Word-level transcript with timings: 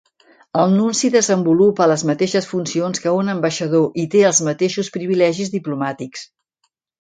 El 0.59 0.71
nunci 0.75 1.09
desenvolupa 1.15 1.87
les 1.91 2.03
mateixes 2.11 2.47
funcions 2.53 3.03
que 3.03 3.13
un 3.17 3.29
ambaixador 3.35 4.01
i 4.05 4.07
té 4.17 4.25
els 4.31 4.41
mateixos 4.49 4.91
privilegis 4.97 5.55
diplomàtics. 5.59 6.27